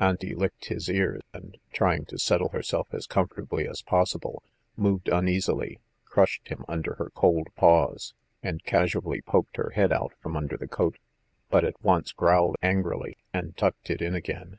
Auntie 0.00 0.34
licked 0.34 0.68
his 0.68 0.88
ear, 0.88 1.20
and, 1.34 1.58
trying 1.70 2.06
to 2.06 2.18
settle 2.18 2.48
herself 2.48 2.86
as 2.94 3.06
comfortably 3.06 3.68
as 3.68 3.82
possible, 3.82 4.42
moved 4.78 5.10
uneasily, 5.10 5.78
crushed 6.06 6.48
him 6.48 6.64
under 6.68 6.94
her 6.94 7.10
cold 7.10 7.48
paws, 7.54 8.14
and 8.42 8.64
casually 8.64 9.20
poked 9.20 9.58
her 9.58 9.72
head 9.74 9.92
out 9.92 10.14
from 10.22 10.38
under 10.38 10.56
the 10.56 10.66
coat, 10.66 10.96
but 11.50 11.66
at 11.66 11.78
once 11.84 12.12
growled 12.12 12.56
angrily, 12.62 13.18
and 13.34 13.58
tucked 13.58 13.90
it 13.90 14.00
in 14.00 14.14
again. 14.14 14.58